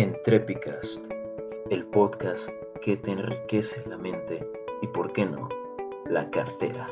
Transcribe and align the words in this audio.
Entrepicast, 0.00 1.04
el 1.70 1.84
podcast 1.84 2.48
que 2.80 2.96
te 2.96 3.10
enriquece 3.10 3.84
la 3.88 3.98
mente 3.98 4.48
y, 4.80 4.86
por 4.86 5.12
qué 5.12 5.26
no, 5.26 5.48
la 6.08 6.30
cartera. 6.30 6.86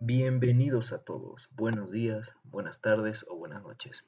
Bienvenidos 0.00 0.94
a 0.94 1.04
todos, 1.04 1.50
buenos 1.50 1.90
días, 1.90 2.34
buenas 2.44 2.80
tardes 2.80 3.26
o 3.28 3.36
buenas 3.36 3.62
noches. 3.62 4.06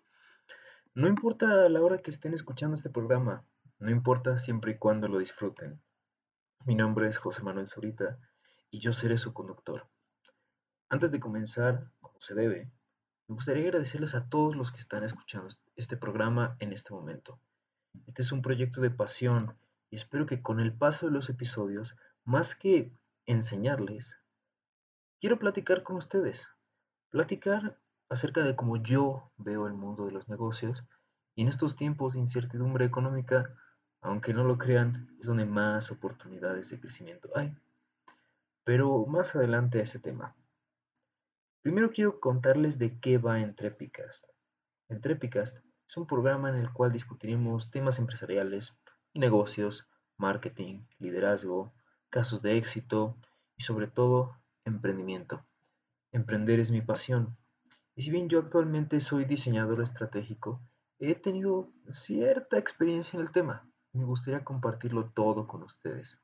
No 0.94 1.08
importa 1.08 1.68
la 1.68 1.82
hora 1.82 1.98
que 1.98 2.10
estén 2.10 2.32
escuchando 2.32 2.74
este 2.74 2.88
programa, 2.88 3.44
no 3.78 3.90
importa 3.90 4.38
siempre 4.38 4.72
y 4.72 4.78
cuando 4.78 5.08
lo 5.08 5.18
disfruten. 5.18 5.78
Mi 6.64 6.74
nombre 6.74 7.06
es 7.06 7.18
José 7.18 7.42
Manuel 7.42 7.68
Zurita 7.68 8.18
y 8.70 8.80
yo 8.80 8.94
seré 8.94 9.18
su 9.18 9.34
conductor. 9.34 9.86
Antes 10.88 11.12
de 11.12 11.20
comenzar, 11.20 11.90
como 12.00 12.18
se 12.18 12.34
debe, 12.34 12.72
me 13.32 13.36
gustaría 13.36 13.64
agradecerles 13.64 14.14
a 14.14 14.28
todos 14.28 14.56
los 14.56 14.72
que 14.72 14.76
están 14.76 15.04
escuchando 15.04 15.48
este 15.74 15.96
programa 15.96 16.54
en 16.58 16.74
este 16.74 16.92
momento. 16.92 17.40
Este 18.06 18.20
es 18.20 18.30
un 18.30 18.42
proyecto 18.42 18.82
de 18.82 18.90
pasión 18.90 19.56
y 19.88 19.96
espero 19.96 20.26
que 20.26 20.42
con 20.42 20.60
el 20.60 20.74
paso 20.74 21.06
de 21.06 21.12
los 21.12 21.30
episodios, 21.30 21.96
más 22.24 22.54
que 22.54 22.92
enseñarles, 23.24 24.18
quiero 25.18 25.38
platicar 25.38 25.82
con 25.82 25.96
ustedes. 25.96 26.46
Platicar 27.08 27.78
acerca 28.10 28.42
de 28.42 28.54
cómo 28.54 28.76
yo 28.76 29.32
veo 29.38 29.66
el 29.66 29.72
mundo 29.72 30.04
de 30.04 30.12
los 30.12 30.28
negocios 30.28 30.84
y 31.34 31.40
en 31.40 31.48
estos 31.48 31.74
tiempos 31.74 32.12
de 32.12 32.18
incertidumbre 32.18 32.84
económica, 32.84 33.54
aunque 34.02 34.34
no 34.34 34.44
lo 34.44 34.58
crean, 34.58 35.08
es 35.18 35.26
donde 35.26 35.46
más 35.46 35.90
oportunidades 35.90 36.68
de 36.68 36.78
crecimiento 36.78 37.30
hay. 37.34 37.56
Pero 38.62 39.06
más 39.06 39.34
adelante 39.34 39.78
a 39.78 39.84
ese 39.84 40.00
tema. 40.00 40.36
Primero 41.62 41.92
quiero 41.92 42.18
contarles 42.18 42.80
de 42.80 42.98
qué 42.98 43.18
va 43.18 43.38
Entrepicast. 43.38 44.26
Entrepicast 44.88 45.58
es 45.86 45.96
un 45.96 46.08
programa 46.08 46.48
en 46.48 46.56
el 46.56 46.72
cual 46.72 46.90
discutiremos 46.90 47.70
temas 47.70 48.00
empresariales, 48.00 48.74
negocios, 49.14 49.86
marketing, 50.16 50.80
liderazgo, 50.98 51.72
casos 52.10 52.42
de 52.42 52.56
éxito 52.56 53.16
y 53.56 53.62
sobre 53.62 53.86
todo 53.86 54.36
emprendimiento. 54.64 55.44
Emprender 56.10 56.58
es 56.58 56.72
mi 56.72 56.80
pasión. 56.80 57.36
Y 57.94 58.02
si 58.02 58.10
bien 58.10 58.28
yo 58.28 58.40
actualmente 58.40 58.98
soy 58.98 59.24
diseñador 59.24 59.82
estratégico, 59.82 60.60
he 60.98 61.14
tenido 61.14 61.70
cierta 61.92 62.58
experiencia 62.58 63.16
en 63.16 63.22
el 63.22 63.30
tema. 63.30 63.70
Me 63.92 64.04
gustaría 64.04 64.42
compartirlo 64.42 65.10
todo 65.10 65.46
con 65.46 65.62
ustedes. 65.62 66.18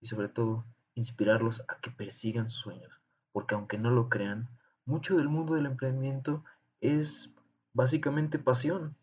Y 0.00 0.06
sobre 0.06 0.28
todo, 0.28 0.64
inspirarlos 0.96 1.62
a 1.68 1.78
que 1.78 1.92
persigan 1.92 2.48
sus 2.48 2.62
sueños. 2.62 3.00
Porque 3.30 3.54
aunque 3.54 3.78
no 3.78 3.90
lo 3.90 4.08
crean, 4.08 4.48
mucho 4.86 5.16
del 5.16 5.28
mundo 5.28 5.54
del 5.54 5.66
emprendimiento 5.66 6.44
es 6.80 7.32
básicamente 7.72 8.38
pasión, 8.38 8.96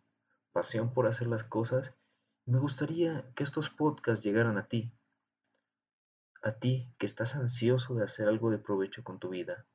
pasión 0.51 0.93
por 0.93 1.07
hacer 1.07 1.27
las 1.27 1.43
cosas. 1.43 1.93
Me 2.45 2.59
gustaría 2.59 3.25
que 3.35 3.43
estos 3.43 3.69
podcasts 3.69 4.23
llegaran 4.23 4.57
a 4.57 4.67
ti, 4.67 4.91
a 6.43 6.53
ti 6.53 6.91
que 6.97 7.05
estás 7.05 7.35
ansioso 7.35 7.95
de 7.95 8.03
hacer 8.03 8.27
algo 8.27 8.49
de 8.49 8.57
provecho 8.57 9.03
con 9.03 9.19
tu 9.19 9.29
vida, 9.29 9.65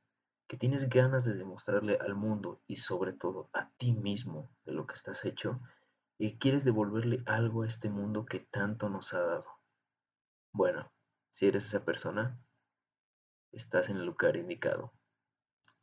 que 0.49 0.57
tienes 0.57 0.89
ganas 0.89 1.25
de 1.25 1.35
demostrarle 1.35 1.97
al 2.01 2.15
mundo 2.15 2.61
y 2.67 2.77
sobre 2.77 3.13
todo 3.13 3.49
a 3.53 3.71
ti 3.77 3.93
mismo 3.93 4.49
de 4.65 4.73
lo 4.73 4.87
que 4.87 4.95
estás 4.95 5.25
hecho 5.25 5.61
y 6.19 6.39
quieres 6.39 6.65
devolverle 6.65 7.23
algo 7.27 7.63
a 7.63 7.67
este 7.67 7.91
mundo 7.91 8.25
que 8.25 8.41
tanto 8.41 8.89
nos 8.89 9.13
ha 9.13 9.21
dado. 9.21 9.47
Bueno, 10.53 10.91
si 11.31 11.47
eres 11.47 11.67
esa 11.67 11.85
persona, 11.85 12.39
estás 13.53 13.91
en 13.91 13.99
el 13.99 14.07
lugar 14.07 14.37
indicado. 14.37 14.93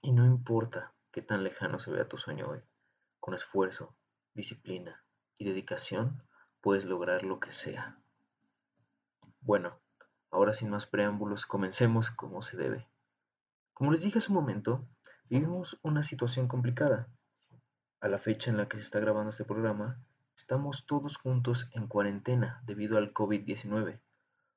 Y 0.06 0.12
no 0.12 0.26
importa 0.26 0.94
qué 1.14 1.22
tan 1.22 1.46
lejano 1.46 1.80
se 1.80 1.90
vea 1.90 2.10
tu 2.10 2.18
sueño 2.18 2.50
hoy, 2.50 2.60
con 3.22 3.34
esfuerzo, 3.34 3.96
disciplina 4.34 5.02
y 5.38 5.46
dedicación 5.46 6.22
puedes 6.60 6.84
lograr 6.84 7.24
lo 7.24 7.40
que 7.40 7.54
sea. 7.54 7.98
Bueno, 9.40 9.80
ahora 10.30 10.54
sin 10.54 10.70
más 10.70 10.86
preámbulos, 10.88 11.46
comencemos 11.46 12.12
como 12.12 12.42
se 12.42 12.58
debe. 12.58 12.86
Como 13.74 13.92
les 13.92 14.02
dije 14.02 14.18
hace 14.18 14.28
un 14.28 14.36
momento, 14.36 14.86
vivimos 15.30 15.80
una 15.84 16.04
situación 16.04 16.50
complicada. 16.50 17.08
A 18.02 18.10
la 18.10 18.20
fecha 18.20 18.52
en 18.52 18.58
la 18.58 18.68
que 18.68 18.76
se 18.76 18.84
está 18.84 19.00
grabando 19.00 19.30
este 19.30 19.46
programa, 19.46 20.04
estamos 20.36 20.86
todos 20.86 21.16
juntos 21.16 21.70
en 21.72 21.88
cuarentena 21.88 22.62
debido 22.66 22.98
al 22.98 23.14
COVID-19, 23.14 24.02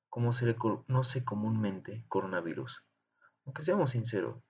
como 0.09 0.33
se 0.33 0.45
le 0.45 0.57
conoce 0.57 1.25
comúnmente 1.25 2.05
coronavirus. 2.09 2.83
Aunque 3.45 3.63
seamos 3.63 3.91
sinceros, 3.93 4.43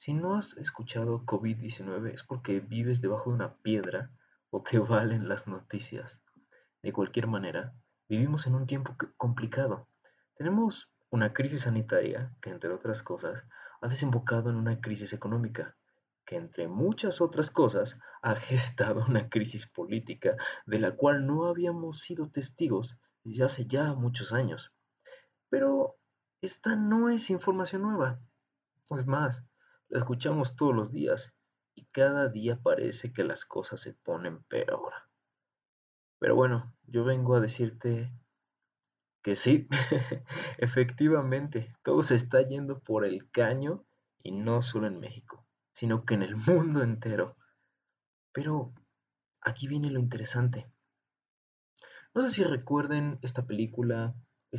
si 0.00 0.14
no 0.14 0.34
has 0.34 0.56
escuchado 0.56 1.26
COVID-19 1.26 2.14
es 2.14 2.22
porque 2.22 2.60
vives 2.60 3.02
debajo 3.02 3.28
de 3.28 3.36
una 3.36 3.56
piedra 3.58 4.10
o 4.48 4.62
te 4.62 4.78
valen 4.78 5.28
las 5.28 5.46
noticias. 5.46 6.22
De 6.82 6.90
cualquier 6.90 7.26
manera, 7.26 7.74
vivimos 8.08 8.46
en 8.46 8.54
un 8.54 8.66
tiempo 8.66 8.96
complicado. 9.18 9.88
Tenemos 10.36 10.90
una 11.10 11.34
crisis 11.34 11.62
sanitaria 11.62 12.34
que, 12.40 12.48
entre 12.48 12.70
otras 12.70 13.02
cosas, 13.02 13.44
ha 13.82 13.88
desembocado 13.88 14.48
en 14.48 14.56
una 14.56 14.80
crisis 14.80 15.12
económica, 15.12 15.76
que, 16.24 16.36
entre 16.36 16.66
muchas 16.66 17.20
otras 17.20 17.50
cosas, 17.50 17.98
ha 18.22 18.36
gestado 18.36 19.04
una 19.06 19.28
crisis 19.28 19.66
política 19.66 20.34
de 20.64 20.78
la 20.78 20.96
cual 20.96 21.26
no 21.26 21.44
habíamos 21.44 22.00
sido 22.00 22.30
testigos 22.30 22.96
desde 23.22 23.44
hace 23.44 23.66
ya 23.66 23.92
muchos 23.92 24.32
años. 24.32 24.72
Pero 25.50 25.98
esta 26.40 26.74
no 26.74 27.10
es 27.10 27.28
información 27.28 27.82
nueva. 27.82 28.18
Es 28.88 29.06
más, 29.06 29.44
la 29.90 29.98
escuchamos 29.98 30.56
todos 30.56 30.74
los 30.74 30.92
días 30.92 31.34
y 31.74 31.84
cada 31.86 32.28
día 32.28 32.60
parece 32.62 33.12
que 33.12 33.24
las 33.24 33.44
cosas 33.44 33.80
se 33.80 33.92
ponen 33.92 34.42
peor. 34.44 34.92
Pero 36.18 36.36
bueno, 36.36 36.74
yo 36.86 37.04
vengo 37.04 37.34
a 37.34 37.40
decirte 37.40 38.12
que 39.22 39.36
sí, 39.36 39.68
efectivamente, 40.58 41.74
todo 41.82 42.02
se 42.02 42.14
está 42.14 42.40
yendo 42.42 42.80
por 42.80 43.04
el 43.04 43.30
caño 43.30 43.84
y 44.22 44.32
no 44.32 44.62
solo 44.62 44.86
en 44.86 45.00
México, 45.00 45.46
sino 45.74 46.04
que 46.04 46.14
en 46.14 46.22
el 46.22 46.36
mundo 46.36 46.82
entero. 46.82 47.36
Pero 48.32 48.72
aquí 49.40 49.66
viene 49.66 49.90
lo 49.90 49.98
interesante. 49.98 50.70
No 52.14 52.22
sé 52.22 52.30
si 52.30 52.44
recuerden 52.44 53.18
esta 53.22 53.46
película, 53.46 54.14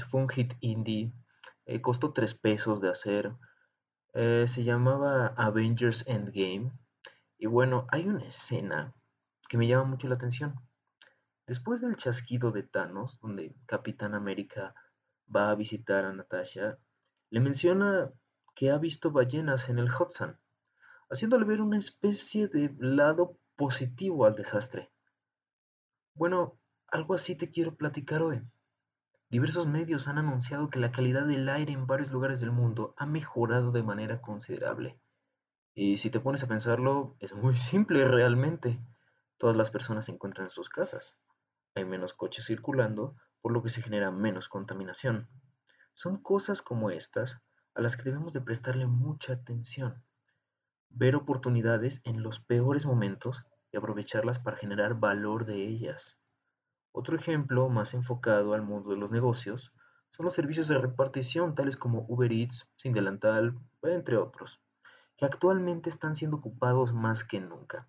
fue 0.10 0.22
un 0.22 0.30
hit 0.30 0.54
indie, 0.60 1.14
eh, 1.66 1.82
costó 1.82 2.14
tres 2.14 2.34
pesos 2.34 2.82
de 2.82 2.90
hacer, 2.90 3.34
eh, 4.14 4.46
se 4.48 4.64
llamaba 4.64 5.28
Avengers 5.38 6.06
Endgame. 6.08 6.72
Y 7.38 7.46
bueno, 7.48 7.88
hay 7.90 8.08
una 8.08 8.24
escena 8.26 8.94
que 9.50 9.58
me 9.58 9.68
llama 9.68 9.86
mucho 9.86 10.08
la 10.08 10.16
atención. 10.16 10.56
Después 11.48 11.82
del 11.82 11.98
chasquido 11.98 12.52
de 12.52 12.64
Thanos, 12.64 13.20
donde 13.22 13.56
Capitán 13.66 14.14
América 14.16 14.76
va 15.34 15.50
a 15.50 15.56
visitar 15.56 16.06
a 16.06 16.14
Natasha, 16.14 16.78
le 17.30 17.40
menciona 17.40 18.12
que 18.56 18.70
ha 18.70 18.78
visto 18.78 19.12
ballenas 19.12 19.70
en 19.70 19.80
el 19.80 19.90
Hudson, 19.92 20.38
haciéndole 21.10 21.46
ver 21.46 21.62
una 21.62 21.78
especie 21.78 22.48
de 22.48 22.74
lado 22.80 23.38
positivo 23.56 24.26
al 24.26 24.36
desastre. 24.36 24.92
Bueno, 26.14 26.60
algo 26.88 27.14
así 27.14 27.36
te 27.36 27.50
quiero 27.50 27.76
platicar 27.76 28.22
hoy. 28.22 28.42
Diversos 29.32 29.66
medios 29.66 30.10
han 30.10 30.18
anunciado 30.18 30.70
que 30.70 30.78
la 30.78 30.92
calidad 30.92 31.26
del 31.26 31.48
aire 31.48 31.72
en 31.72 31.88
varios 31.88 32.12
lugares 32.12 32.42
del 32.42 32.52
mundo 32.52 32.94
ha 32.98 33.06
mejorado 33.06 33.72
de 33.72 33.82
manera 33.82 34.20
considerable. 34.20 35.00
Y 35.74 35.96
si 35.96 36.10
te 36.10 36.20
pones 36.20 36.44
a 36.44 36.48
pensarlo, 36.48 37.16
es 37.22 37.34
muy 37.34 37.56
simple 37.58 38.06
realmente. 38.06 38.82
Todas 39.38 39.56
las 39.56 39.70
personas 39.70 40.04
se 40.04 40.12
encuentran 40.12 40.48
en 40.48 40.50
sus 40.50 40.68
casas. 40.68 41.18
Hay 41.76 41.86
menos 41.86 42.14
coches 42.14 42.46
circulando, 42.46 43.16
por 43.40 43.54
lo 43.54 43.64
que 43.64 43.70
se 43.70 43.82
genera 43.82 44.12
menos 44.12 44.50
contaminación. 44.50 45.30
Son 45.94 46.22
cosas 46.22 46.62
como 46.62 46.90
estas 46.92 47.42
a 47.74 47.80
las 47.80 47.96
que 47.96 48.04
debemos 48.04 48.34
de 48.34 48.42
prestarle 48.42 48.86
mucha 48.86 49.32
atención. 49.32 50.04
Ver 50.90 51.16
oportunidades 51.16 52.02
en 52.04 52.22
los 52.22 52.42
peores 52.42 52.86
momentos 52.86 53.46
y 53.72 53.78
aprovecharlas 53.78 54.40
para 54.40 54.58
generar 54.58 54.96
valor 54.96 55.46
de 55.46 55.66
ellas. 55.66 56.21
Otro 56.94 57.16
ejemplo 57.16 57.70
más 57.70 57.94
enfocado 57.94 58.54
al 58.54 58.64
mundo 58.64 58.90
de 58.90 58.98
los 58.98 59.12
negocios 59.12 59.72
son 60.12 60.26
los 60.26 60.34
servicios 60.34 60.68
de 60.68 60.78
repartición 60.78 61.56
tales 61.56 61.78
como 61.78 62.06
Uber 62.10 62.32
Eats, 62.32 62.70
Sin 62.76 62.92
Delantal, 62.92 63.58
entre 63.84 64.18
otros, 64.18 64.62
que 65.16 65.26
actualmente 65.26 65.90
están 65.90 66.16
siendo 66.16 66.38
ocupados 66.38 66.92
más 66.92 67.24
que 67.24 67.40
nunca. 67.40 67.88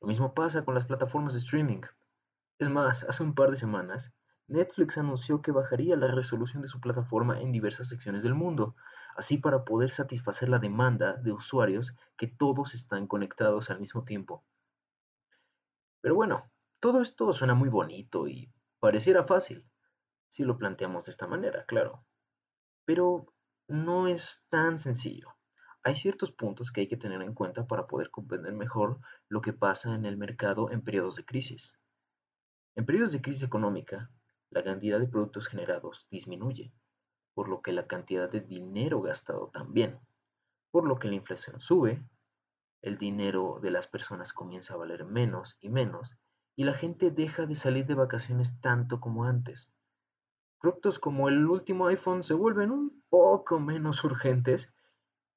Lo 0.00 0.06
mismo 0.06 0.34
pasa 0.34 0.64
con 0.64 0.74
las 0.74 0.84
plataformas 0.84 1.32
de 1.32 1.40
streaming. 1.40 1.80
Es 2.60 2.68
más, 2.68 3.02
hace 3.04 3.24
un 3.24 3.34
par 3.34 3.50
de 3.50 3.56
semanas, 3.56 4.12
Netflix 4.46 4.96
anunció 4.98 5.42
que 5.42 5.50
bajaría 5.50 5.96
la 5.96 6.06
resolución 6.06 6.62
de 6.62 6.68
su 6.68 6.80
plataforma 6.80 7.40
en 7.40 7.50
diversas 7.50 7.88
secciones 7.88 8.22
del 8.22 8.34
mundo, 8.34 8.76
así 9.16 9.38
para 9.38 9.64
poder 9.64 9.90
satisfacer 9.90 10.48
la 10.48 10.60
demanda 10.60 11.14
de 11.14 11.32
usuarios 11.32 11.92
que 12.16 12.28
todos 12.28 12.74
están 12.74 13.08
conectados 13.08 13.68
al 13.68 13.80
mismo 13.80 14.04
tiempo. 14.04 14.44
Pero 16.00 16.14
bueno, 16.14 16.48
todo 16.80 17.00
esto 17.02 17.32
suena 17.32 17.54
muy 17.54 17.68
bonito 17.68 18.28
y 18.28 18.52
pareciera 18.80 19.24
fácil, 19.24 19.64
si 20.28 20.44
lo 20.44 20.58
planteamos 20.58 21.06
de 21.06 21.10
esta 21.10 21.26
manera, 21.26 21.64
claro. 21.66 22.04
Pero 22.84 23.32
no 23.68 24.06
es 24.06 24.46
tan 24.48 24.78
sencillo. 24.78 25.34
hay 25.82 25.94
ciertos 25.94 26.32
puntos 26.32 26.70
que 26.70 26.82
hay 26.82 26.88
que 26.88 26.96
tener 26.96 27.22
en 27.22 27.34
cuenta 27.34 27.66
para 27.66 27.86
poder 27.86 28.10
comprender 28.10 28.52
mejor 28.52 29.00
lo 29.28 29.40
que 29.40 29.52
pasa 29.52 29.94
en 29.94 30.04
el 30.04 30.16
mercado 30.16 30.70
en 30.70 30.82
periodos 30.82 31.16
de 31.16 31.24
crisis. 31.24 31.78
En 32.74 32.84
periodos 32.84 33.12
de 33.12 33.22
crisis 33.22 33.42
económica, 33.42 34.10
la 34.50 34.62
cantidad 34.64 34.98
de 35.00 35.08
productos 35.08 35.48
generados 35.48 36.06
disminuye, 36.10 36.72
por 37.34 37.48
lo 37.48 37.62
que 37.62 37.72
la 37.72 37.86
cantidad 37.86 38.30
de 38.30 38.40
dinero 38.40 39.00
gastado 39.00 39.48
también, 39.48 40.00
por 40.70 40.86
lo 40.86 40.98
que 40.98 41.08
la 41.08 41.14
inflación 41.14 41.60
sube, 41.60 42.02
el 42.82 42.98
dinero 42.98 43.58
de 43.62 43.70
las 43.70 43.86
personas 43.86 44.32
comienza 44.32 44.74
a 44.74 44.78
valer 44.78 45.04
menos 45.04 45.56
y 45.60 45.68
menos, 45.68 46.16
y 46.58 46.64
la 46.64 46.74
gente 46.74 47.12
deja 47.12 47.46
de 47.46 47.54
salir 47.54 47.86
de 47.86 47.94
vacaciones 47.94 48.60
tanto 48.60 48.98
como 48.98 49.26
antes. 49.26 49.70
Productos 50.60 50.98
como 50.98 51.28
el 51.28 51.46
último 51.46 51.86
iPhone 51.86 52.24
se 52.24 52.34
vuelven 52.34 52.72
un 52.72 53.04
poco 53.08 53.60
menos 53.60 54.02
urgentes 54.04 54.74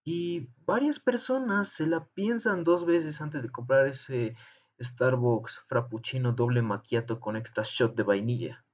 y 0.03 0.49
varias 0.65 0.97
personas 0.97 1.69
se 1.69 1.85
la 1.85 2.05
piensan 2.05 2.63
dos 2.63 2.87
veces 2.87 3.21
antes 3.21 3.43
de 3.43 3.51
comprar 3.51 3.85
ese 3.85 4.35
Starbucks 4.81 5.59
Frappuccino 5.67 6.33
doble 6.33 6.63
macchiato 6.63 7.19
con 7.19 7.35
extra 7.35 7.61
shot 7.63 7.95
de 7.95 8.01
vainilla. 8.01 8.65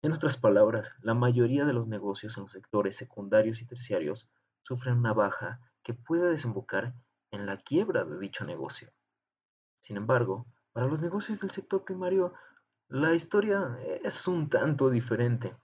En 0.00 0.12
otras 0.12 0.36
palabras, 0.36 0.94
la 1.02 1.14
mayoría 1.14 1.64
de 1.64 1.72
los 1.72 1.88
negocios 1.88 2.36
en 2.36 2.44
los 2.44 2.52
sectores 2.52 2.94
secundarios 2.94 3.62
y 3.62 3.66
terciarios 3.66 4.30
sufren 4.62 4.98
una 4.98 5.12
baja 5.12 5.58
que 5.82 5.92
puede 5.92 6.30
desembocar 6.30 6.94
en 7.32 7.46
la 7.46 7.56
quiebra 7.56 8.04
de 8.04 8.16
dicho 8.16 8.44
negocio. 8.44 8.92
Sin 9.80 9.96
embargo, 9.96 10.46
para 10.78 10.86
los 10.86 11.00
negocios 11.00 11.40
del 11.40 11.50
sector 11.50 11.82
primario, 11.82 12.34
la 12.86 13.12
historia 13.12 13.80
es 14.04 14.28
un 14.28 14.48
tanto 14.48 14.90
diferente. 14.90 15.56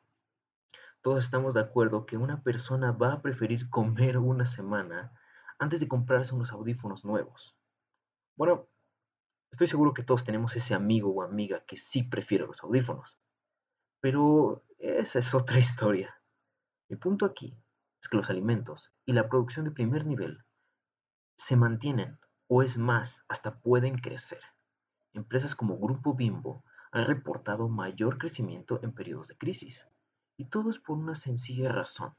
Todos 1.03 1.23
estamos 1.23 1.55
de 1.55 1.61
acuerdo 1.61 2.05
que 2.05 2.17
una 2.17 2.43
persona 2.43 2.91
va 2.91 3.13
a 3.13 3.23
preferir 3.23 3.71
comer 3.71 4.19
una 4.19 4.45
semana 4.45 5.13
antes 5.61 5.79
de 5.79 5.87
comprarse 5.87 6.35
unos 6.35 6.51
audífonos 6.51 7.05
nuevos. 7.05 7.57
Bueno, 8.35 8.67
estoy 9.53 9.69
seguro 9.69 9.95
que 9.95 10.03
todos 10.03 10.25
tenemos 10.25 10.57
ese 10.57 10.75
amigo 10.75 11.11
o 11.13 11.23
amiga 11.23 11.65
que 11.65 11.77
sí 11.77 12.03
prefiere 12.03 12.49
los 12.49 12.65
audífonos. 12.65 13.17
Pero 14.01 14.65
esa 14.81 15.21
es 15.21 15.33
otra 15.33 15.59
historia. 15.61 16.21
El 16.89 16.99
punto 16.99 17.25
aquí 17.25 17.57
es 18.03 18.09
que 18.09 18.17
los 18.17 18.31
alimentos 18.31 18.93
y 19.07 19.13
la 19.13 19.29
producción 19.29 19.65
de 19.65 19.71
primer 19.71 20.07
nivel 20.07 20.45
se 21.37 21.55
mantienen 21.55 22.19
o 22.49 22.65
es 22.65 22.77
más, 22.79 23.25
hasta 23.29 23.61
pueden 23.61 23.99
crecer. 23.99 24.41
Empresas 25.15 25.55
como 25.55 25.79
Grupo 25.79 26.15
Bimbo 26.15 26.65
han 26.91 27.07
reportado 27.07 27.69
mayor 27.69 28.19
crecimiento 28.19 28.81
en 28.83 28.93
periodos 28.93 29.29
de 29.29 29.37
crisis. 29.37 29.87
Y 30.37 30.47
todo 30.47 30.71
es 30.71 30.81
por 30.81 30.99
una 30.99 31.15
sencilla 31.15 31.71
razón. 31.71 32.15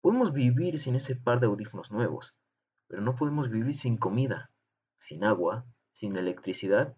Podemos 0.00 0.32
vivir 0.32 0.78
sin 0.78 0.96
ese 0.96 1.14
par 1.14 1.40
de 1.40 1.46
audífonos 1.46 1.92
nuevos, 1.92 2.34
pero 2.88 3.02
no 3.02 3.16
podemos 3.16 3.50
vivir 3.50 3.74
sin 3.74 3.98
comida, 3.98 4.50
sin 4.96 5.24
agua, 5.24 5.66
sin 5.92 6.16
electricidad 6.16 6.96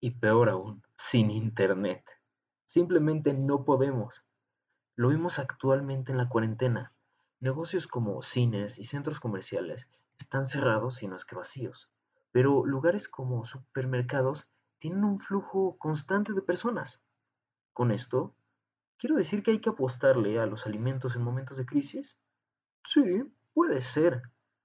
y 0.00 0.10
peor 0.10 0.48
aún, 0.48 0.82
sin 0.96 1.30
internet. 1.30 2.04
Simplemente 2.66 3.32
no 3.32 3.64
podemos. 3.64 4.24
Lo 4.96 5.08
vemos 5.08 5.38
actualmente 5.38 6.10
en 6.10 6.18
la 6.18 6.28
cuarentena. 6.28 6.92
Negocios 7.38 7.86
como 7.86 8.22
cines 8.22 8.78
y 8.78 8.84
centros 8.84 9.20
comerciales 9.20 9.88
están 10.18 10.46
cerrados 10.46 11.02
y 11.02 11.06
no 11.06 11.14
es 11.14 11.24
que 11.24 11.36
vacíos, 11.36 11.88
pero 12.32 12.66
lugares 12.66 13.08
como 13.08 13.44
supermercados 13.44 14.48
tienen 14.84 15.02
un 15.02 15.18
flujo 15.18 15.78
constante 15.78 16.34
de 16.34 16.42
personas. 16.42 17.00
Con 17.72 17.90
esto, 17.90 18.34
¿Quiero 18.98 19.16
decir 19.16 19.42
que 19.42 19.52
hay 19.52 19.58
que 19.58 19.70
apostarle 19.70 20.38
a 20.38 20.44
los 20.44 20.66
alimentos 20.66 21.16
en 21.16 21.22
momentos 21.22 21.56
de 21.56 21.64
crisis? 21.64 22.18
Sí, 22.84 23.24
puede 23.54 23.80
ser, 23.80 24.20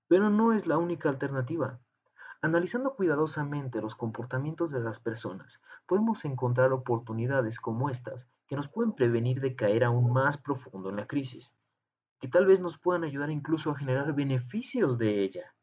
pero 0.10 0.30
no 0.30 0.52
es 0.52 0.68
la 0.68 0.78
única 0.78 1.08
alternativa. 1.08 1.80
Analizando 2.42 2.98
cuidadosamente 2.98 3.82
los 3.82 3.96
comportamientos 3.96 4.72
de 4.72 4.82
las 4.82 5.00
personas, 5.00 5.62
podemos 5.88 6.26
encontrar 6.26 6.74
oportunidades 6.74 7.58
como 7.62 7.90
estas 7.90 8.28
que 8.46 8.58
nos 8.58 8.68
pueden 8.68 8.92
prevenir 8.92 9.40
de 9.40 9.56
caer 9.56 9.86
aún 9.86 10.12
más 10.12 10.38
profundo 10.38 10.90
en 10.90 10.98
la 10.98 11.08
crisis, 11.08 11.54
que 12.20 12.28
tal 12.28 12.46
vez 12.46 12.60
nos 12.60 12.78
puedan 12.78 13.06
ayudar 13.06 13.30
incluso 13.32 13.72
a 13.72 13.76
generar 13.78 14.14
beneficios 14.14 14.98
de 14.98 15.24
ella. 15.24 15.56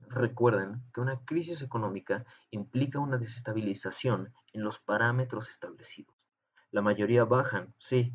Recuerden 0.00 0.82
que 0.92 1.00
una 1.00 1.24
crisis 1.24 1.62
económica 1.62 2.24
implica 2.50 2.98
una 2.98 3.18
desestabilización 3.18 4.32
en 4.52 4.62
los 4.62 4.78
parámetros 4.78 5.48
establecidos. 5.50 6.28
La 6.70 6.82
mayoría 6.82 7.24
bajan, 7.24 7.74
sí, 7.78 8.14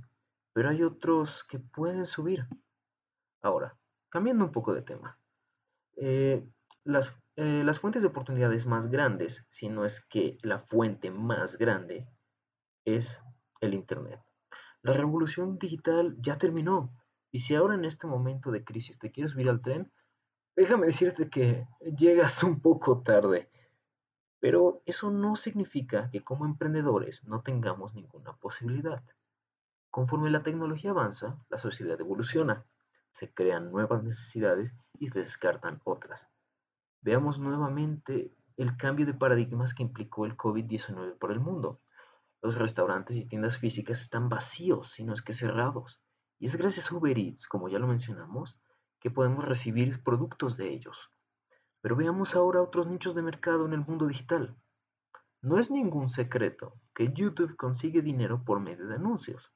pero 0.54 0.70
hay 0.70 0.84
otros 0.84 1.44
que 1.44 1.60
pueden 1.60 2.06
subir. 2.06 2.48
Ahora, 3.42 3.78
cambiando 4.10 4.46
un 4.46 4.52
poco 4.52 4.74
de 4.74 4.82
tema. 4.82 5.20
Eh, 5.96 6.48
las, 6.84 7.18
eh, 7.36 7.64
las 7.64 7.80
fuentes 7.80 8.02
de 8.02 8.08
oportunidades 8.08 8.66
más 8.66 8.88
grandes, 8.88 9.46
si 9.50 9.70
no 9.70 9.86
es 9.86 10.02
que 10.02 10.38
la 10.42 10.60
fuente 10.60 11.12
más 11.12 11.58
grande, 11.58 12.08
es 12.86 13.22
el 13.62 13.74
Internet. 13.74 14.22
La 14.82 14.94
revolución 14.94 15.58
digital 15.58 16.16
ya 16.20 16.38
terminó. 16.38 16.94
Y 17.32 17.40
si 17.40 17.56
ahora 17.56 17.76
en 17.76 17.86
este 17.86 18.06
momento 18.06 18.52
de 18.52 18.64
crisis 18.64 19.00
te 19.00 19.12
quieres 19.12 19.32
subir 19.32 19.50
al 19.50 19.62
tren, 19.62 19.92
déjame 20.56 20.88
decirte 20.88 21.30
que 21.30 21.68
llegas 21.82 22.44
un 22.44 22.60
poco 22.60 23.02
tarde. 23.02 23.50
Pero 24.40 24.82
eso 24.86 25.10
no 25.10 25.36
significa 25.36 26.10
que 26.12 26.24
como 26.24 26.46
emprendedores 26.46 27.24
no 27.24 27.42
tengamos 27.42 27.94
ninguna 27.94 28.34
posibilidad. 28.34 29.02
Conforme 29.90 30.30
la 30.30 30.44
tecnología 30.44 30.92
avanza, 30.92 31.38
la 31.50 31.58
sociedad 31.58 32.00
evoluciona, 32.02 32.66
se 33.12 33.32
crean 33.32 33.72
nuevas 33.72 34.04
necesidades 34.04 34.76
y 35.00 35.08
se 35.08 35.20
descartan 35.20 35.82
otras. 35.86 36.28
Veamos 37.02 37.40
nuevamente 37.40 38.32
el 38.58 38.76
cambio 38.76 39.06
de 39.06 39.14
paradigmas 39.14 39.74
que 39.74 39.84
implicó 39.84 40.26
el 40.26 40.36
COVID-19 40.36 41.18
por 41.18 41.32
el 41.32 41.40
mundo. 41.40 41.80
Los 42.42 42.56
restaurantes 42.56 43.16
y 43.16 43.26
tiendas 43.26 43.58
físicas 43.58 44.02
están 44.02 44.30
vacíos, 44.30 44.90
si 44.90 45.04
no 45.04 45.14
es 45.14 45.22
que 45.22 45.34
cerrados. 45.34 46.02
Y 46.40 46.48
es 46.48 46.58
gracias 46.58 46.92
a 46.92 46.96
Uber 46.96 47.18
Eats, 47.18 47.48
como 47.48 47.70
ya 47.70 47.80
lo 47.80 47.88
mencionamos, 47.88 48.58
que 49.04 49.12
podemos 49.12 49.44
recibir 49.44 50.02
productos 50.02 50.56
de 50.56 50.70
ellos. 50.70 51.12
Pero 51.82 51.98
veamos 51.98 52.38
ahora 52.38 52.62
otros 52.62 52.88
nichos 52.88 53.14
de 53.14 53.22
mercado 53.22 53.66
en 53.66 53.74
el 53.74 53.82
mundo 53.82 54.08
digital. 54.08 54.56
No 55.42 55.60
es 55.60 55.70
ningún 55.70 56.08
secreto 56.08 56.80
que 56.96 57.12
YouTube 57.12 57.58
consigue 57.58 58.02
dinero 58.02 58.46
por 58.46 58.62
medio 58.62 58.88
de 58.88 58.96
anuncios. 58.96 59.52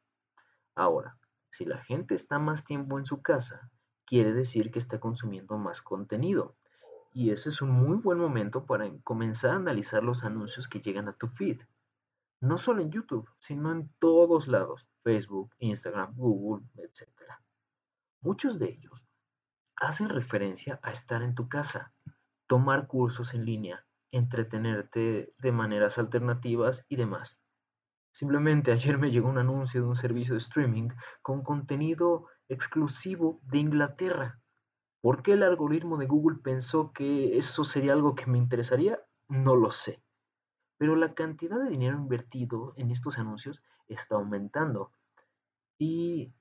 Ahora, 0.75 1.17
si 1.49 1.63
la 1.63 1.77
gente 1.77 2.13
está 2.13 2.39
más 2.39 2.65
tiempo 2.65 2.99
en 2.99 3.05
su 3.05 3.21
casa, 3.21 3.71
quiere 4.05 4.33
decir 4.33 4.69
que 4.69 4.79
está 4.79 4.99
consumiendo 4.99 5.57
más 5.57 5.81
contenido. 5.81 6.57
Y 7.13 7.29
ese 7.29 7.47
es 7.47 7.61
un 7.61 7.71
muy 7.71 7.95
buen 7.95 8.19
momento 8.19 8.65
para 8.65 8.91
comenzar 9.05 9.51
a 9.51 9.55
analizar 9.55 10.03
los 10.03 10.25
anuncios 10.25 10.67
que 10.67 10.81
llegan 10.81 11.07
a 11.07 11.13
tu 11.13 11.27
feed. 11.27 11.61
No 12.41 12.57
solo 12.57 12.81
en 12.81 12.91
YouTube, 12.91 13.29
sino 13.39 13.71
en 13.71 13.89
todos 13.99 14.49
lados, 14.49 14.85
Facebook, 15.03 15.55
Instagram, 15.59 16.17
Google, 16.17 16.67
etc. 16.75 17.07
Muchos 18.19 18.59
de 18.59 18.71
ellos 18.71 19.06
hacen 19.77 20.09
referencia 20.09 20.79
a 20.83 20.91
estar 20.91 21.23
en 21.23 21.35
tu 21.35 21.47
casa, 21.47 21.93
tomar 22.47 22.87
cursos 22.87 23.33
en 23.33 23.45
línea, 23.45 23.85
entretenerte 24.11 25.33
de 25.37 25.51
maneras 25.51 25.97
alternativas 25.97 26.85
y 26.89 26.95
demás. 26.95 27.39
Simplemente 28.11 28.71
ayer 28.71 28.97
me 28.97 29.11
llegó 29.11 29.29
un 29.29 29.37
anuncio 29.37 29.81
de 29.81 29.87
un 29.87 29.95
servicio 29.95 30.33
de 30.33 30.39
streaming 30.39 30.89
con 31.21 31.43
contenido 31.43 32.25
exclusivo 32.49 33.39
de 33.43 33.59
Inglaterra. 33.59 34.41
¿Por 35.01 35.21
qué 35.21 35.33
el 35.33 35.43
algoritmo 35.43 35.97
de 35.97 36.07
Google 36.07 36.39
pensó 36.39 36.91
que 36.91 37.37
eso 37.37 37.63
sería 37.63 37.93
algo 37.93 38.15
que 38.15 38.25
me 38.25 38.39
interesaría? 38.39 38.99
No 39.27 39.55
lo 39.55 39.69
sé. 39.69 40.01
Pero 40.79 40.95
la 40.95 41.13
cantidad 41.13 41.59
de 41.59 41.69
dinero 41.69 41.97
invertido 41.97 42.73
en 42.75 42.89
estos 42.89 43.19
anuncios 43.19 43.63
está 43.87 44.15
aumentando. 44.15 44.91
Y 45.77 46.33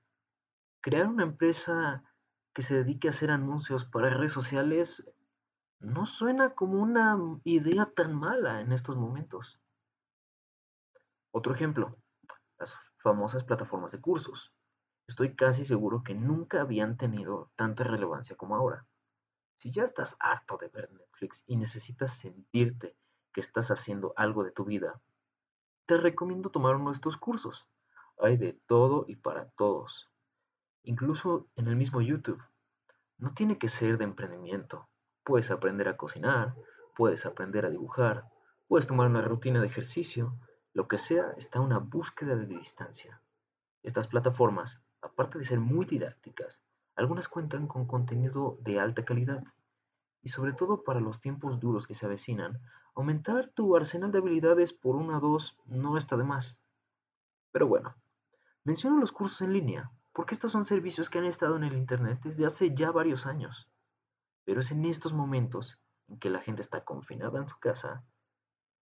crear 0.80 1.08
una 1.08 1.24
empresa 1.24 2.02
que 2.56 2.62
se 2.62 2.74
dedique 2.74 3.06
a 3.06 3.10
hacer 3.10 3.30
anuncios 3.30 3.84
para 3.84 4.08
redes 4.08 4.32
sociales 4.32 5.04
no 5.78 6.06
suena 6.06 6.54
como 6.54 6.80
una 6.80 7.14
idea 7.44 7.84
tan 7.84 8.14
mala 8.14 8.62
en 8.62 8.72
estos 8.72 8.96
momentos. 8.96 9.60
Otro 11.32 11.52
ejemplo, 11.52 11.98
las 12.58 12.74
famosas 12.96 13.44
plataformas 13.44 13.92
de 13.92 14.00
cursos. 14.00 14.54
Estoy 15.06 15.36
casi 15.36 15.66
seguro 15.66 16.02
que 16.02 16.14
nunca 16.14 16.62
habían 16.62 16.96
tenido 16.96 17.50
tanta 17.56 17.84
relevancia 17.84 18.36
como 18.36 18.56
ahora. 18.56 18.86
Si 19.58 19.70
ya 19.70 19.84
estás 19.84 20.16
harto 20.18 20.56
de 20.56 20.68
ver 20.68 20.90
Netflix 20.90 21.44
y 21.46 21.56
necesitas 21.58 22.16
sentirte 22.16 22.96
que 23.34 23.42
estás 23.42 23.70
haciendo 23.70 24.14
algo 24.16 24.44
de 24.44 24.52
tu 24.52 24.64
vida, 24.64 24.98
te 25.84 25.98
recomiendo 25.98 26.48
tomar 26.48 26.76
uno 26.76 26.88
de 26.88 26.94
estos 26.94 27.18
cursos. 27.18 27.68
Hay 28.18 28.38
de 28.38 28.54
todo 28.66 29.04
y 29.06 29.16
para 29.16 29.50
todos. 29.50 30.10
Incluso 30.88 31.48
en 31.56 31.66
el 31.66 31.74
mismo 31.74 32.00
YouTube. 32.00 32.40
No 33.18 33.34
tiene 33.34 33.58
que 33.58 33.68
ser 33.68 33.98
de 33.98 34.04
emprendimiento. 34.04 34.88
Puedes 35.24 35.50
aprender 35.50 35.88
a 35.88 35.96
cocinar, 35.96 36.54
puedes 36.94 37.26
aprender 37.26 37.66
a 37.66 37.70
dibujar, 37.70 38.30
puedes 38.68 38.86
tomar 38.86 39.08
una 39.08 39.20
rutina 39.20 39.60
de 39.60 39.66
ejercicio, 39.66 40.38
lo 40.74 40.86
que 40.86 40.96
sea, 40.96 41.32
está 41.36 41.60
una 41.60 41.80
búsqueda 41.80 42.36
de 42.36 42.46
distancia. 42.46 43.20
Estas 43.82 44.06
plataformas, 44.06 44.80
aparte 45.00 45.38
de 45.38 45.44
ser 45.44 45.58
muy 45.58 45.86
didácticas, 45.86 46.62
Algunas 46.94 47.26
cuentan 47.26 47.66
con 47.66 47.86
contenido 47.86 48.56
de 48.60 48.78
alta 48.78 49.04
calidad. 49.04 49.42
Y 50.22 50.28
sobre 50.28 50.52
todo 50.52 50.84
para 50.84 51.00
los 51.00 51.18
tiempos 51.18 51.58
duros 51.58 51.88
que 51.88 51.94
se 51.94 52.06
avecinan, 52.06 52.60
aumentar 52.94 53.48
tu 53.48 53.74
arsenal 53.74 54.12
de 54.12 54.18
habilidades 54.18 54.72
por 54.72 54.94
una 54.94 55.18
o 55.18 55.20
dos 55.20 55.58
no 55.66 55.98
está 55.98 56.16
de 56.16 56.24
más. 56.24 56.60
Pero 57.50 57.66
bueno, 57.66 57.96
menciono 58.62 59.00
los 59.00 59.10
cursos 59.10 59.42
en 59.42 59.52
línea, 59.52 59.90
porque 60.16 60.32
estos 60.32 60.50
son 60.50 60.64
servicios 60.64 61.10
que 61.10 61.18
han 61.18 61.26
estado 61.26 61.56
en 61.56 61.64
el 61.64 61.76
Internet 61.76 62.20
desde 62.24 62.46
hace 62.46 62.74
ya 62.74 62.90
varios 62.90 63.26
años. 63.26 63.68
Pero 64.44 64.60
es 64.60 64.70
en 64.70 64.86
estos 64.86 65.12
momentos 65.12 65.78
en 66.08 66.18
que 66.18 66.30
la 66.30 66.40
gente 66.40 66.62
está 66.62 66.86
confinada 66.86 67.38
en 67.38 67.46
su 67.46 67.58
casa 67.58 68.02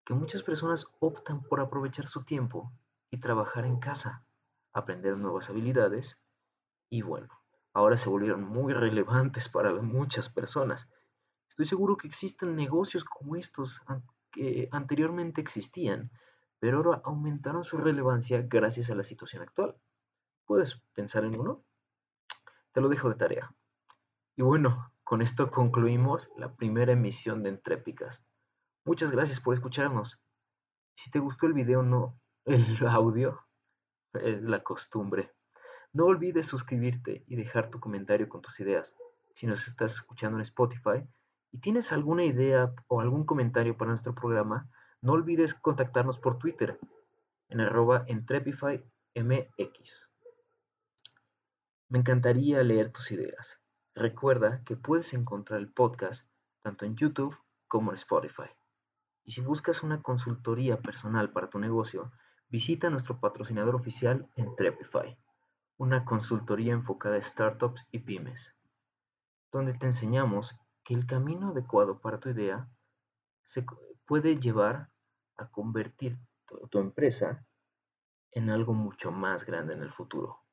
que 0.05 0.15
muchas 0.15 0.45
personas 0.45 0.87
optan 1.01 1.43
por 1.43 1.61
aprovechar 1.61 2.07
su 2.07 2.23
tiempo 2.23 2.73
y 3.11 3.19
trabajar 3.19 3.65
en 3.65 3.81
casa, 3.81 4.25
aprender 4.73 5.17
nuevas 5.17 5.51
habilidades 5.51 6.21
y 6.89 7.03
bueno, 7.03 7.29
ahora 7.73 7.97
se 7.97 8.11
volvieron 8.11 8.45
muy 8.45 8.73
relevantes 8.73 9.49
para 9.49 9.73
muchas 9.73 10.29
personas. 10.29 10.89
Estoy 11.49 11.65
seguro 11.65 11.97
que 11.97 12.07
existen 12.07 12.55
negocios 12.55 13.05
como 13.05 13.35
estos 13.35 13.81
que 14.31 14.69
anteriormente 14.71 15.41
existían, 15.41 16.13
pero 16.61 16.77
ahora 16.77 17.03
aumentaron 17.05 17.65
su 17.65 17.77
relevancia 17.77 18.41
gracias 18.43 18.89
a 18.91 18.95
la 18.95 19.03
situación 19.03 19.43
actual. 19.43 19.77
¿Puedes 20.47 20.81
pensar 20.95 21.25
en 21.25 21.39
uno? 21.39 21.65
Te 22.73 22.81
lo 22.81 22.89
dejo 22.89 23.09
de 23.09 23.15
tarea. 23.15 23.55
Y 24.37 24.43
bueno, 24.43 24.93
con 25.05 25.23
esto 25.23 25.51
concluimos 25.51 26.31
la 26.37 26.55
primera 26.55 26.93
emisión 26.93 27.43
de 27.43 27.51
Entrepicast. 27.51 28.27
Muchas 28.85 29.11
gracias 29.11 29.41
por 29.41 29.55
escucharnos. 29.55 30.21
Si 30.97 31.11
te 31.11 31.19
gustó 31.19 31.47
el 31.47 31.55
video, 31.55 31.83
no 31.83 32.19
el 32.45 32.87
audio, 32.87 33.41
es 34.13 34.43
la 34.43 34.63
costumbre. 34.63 35.33
No 35.93 36.07
olvides 36.07 36.47
suscribirte 36.47 37.25
y 37.27 37.37
dejar 37.37 37.71
tu 37.71 37.81
comentario 37.81 38.29
con 38.29 38.43
tus 38.43 38.61
ideas. 38.61 38.97
Si 39.35 39.47
nos 39.47 39.67
estás 39.67 39.95
escuchando 39.95 40.39
en 40.39 40.43
Spotify 40.43 41.07
y 41.53 41.59
tienes 41.59 41.93
alguna 41.93 42.25
idea 42.25 42.75
o 42.89 43.01
algún 43.01 43.25
comentario 43.25 43.77
para 43.77 43.91
nuestro 43.91 44.15
programa, 44.15 44.69
no 45.01 45.13
olvides 45.13 45.55
contactarnos 45.55 46.19
por 46.19 46.39
Twitter 46.39 46.79
en 47.49 47.61
arroba 47.61 48.05
entrepifymx. 48.09 50.11
Me 51.95 52.01
encantaría 52.01 52.61
leer 52.65 52.91
tus 52.91 53.13
ideas. 53.13 53.61
Recuerda 53.95 54.65
que 54.65 54.75
puedes 54.75 55.15
encontrar 55.15 55.61
el 55.61 55.73
podcast 55.73 56.29
tanto 56.61 56.87
en 56.87 56.97
YouTube 56.97 57.39
como 57.69 57.93
en 57.93 57.95
Spotify. 57.95 58.51
Y 59.23 59.31
si 59.31 59.43
buscas 59.43 59.85
una 59.85 60.03
consultoría 60.03 60.83
personal 60.83 61.31
para 61.31 61.51
tu 61.51 61.61
negocio, 61.61 62.11
visita 62.49 62.91
nuestro 62.91 63.21
patrocinador 63.21 63.77
oficial 63.77 64.29
Entrepify, 64.35 65.17
una 65.77 66.05
consultoría 66.05 66.73
enfocada 66.73 67.15
a 67.15 67.23
startups 67.23 67.87
y 67.93 68.01
pymes, 68.01 68.57
donde 69.53 69.75
te 69.75 69.87
enseñamos 69.87 70.57
que 70.83 70.95
el 70.95 71.07
camino 71.07 71.51
adecuado 71.51 72.01
para 72.01 72.19
tu 72.19 72.29
idea 72.29 72.69
se 73.45 73.65
puede 74.05 74.41
llevar 74.41 74.91
a 75.37 75.49
convertir 75.49 76.19
tu 76.71 76.81
empresa 76.81 77.47
en 78.33 78.51
algo 78.51 78.75
mucho 78.75 79.13
más 79.13 79.47
grande 79.47 79.75
en 79.75 79.83
el 79.83 79.93
futuro. 79.93 80.44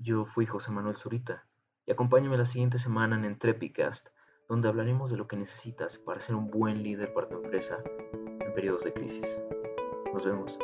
Yo 0.00 0.24
fui 0.24 0.46
José 0.46 0.70
Manuel 0.70 0.96
Zurita 0.96 1.44
y 1.84 1.90
acompáñame 1.90 2.38
la 2.38 2.46
siguiente 2.46 2.78
semana 2.78 3.16
en 3.16 3.24
Entrepicast, 3.24 4.10
donde 4.48 4.68
hablaremos 4.68 5.10
de 5.10 5.16
lo 5.16 5.26
que 5.26 5.36
necesitas 5.36 5.98
para 5.98 6.20
ser 6.20 6.36
un 6.36 6.50
buen 6.50 6.84
líder 6.84 7.12
para 7.12 7.28
tu 7.28 7.34
empresa 7.34 7.82
en 8.12 8.54
periodos 8.54 8.84
de 8.84 8.92
crisis. 8.92 9.40
Nos 10.12 10.24
vemos. 10.24 10.56